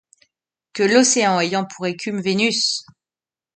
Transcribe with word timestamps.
Que 0.73 0.81
l’océan 0.81 1.37
ayant 1.39 1.67
pour 1.67 1.85
écume 1.85 2.21
Vénus! 2.21 2.83